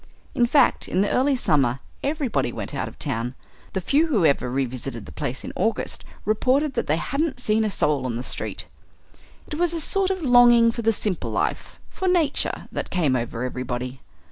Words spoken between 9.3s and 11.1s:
It was a sort of longing for the